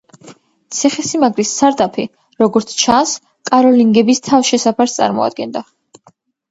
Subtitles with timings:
[0.77, 2.07] ციხესიმაგრის სარდაფი,
[2.45, 3.15] როგორც ჩანს,
[3.53, 5.69] კაროლინგების თავშესაფარს წარმოადგენდა.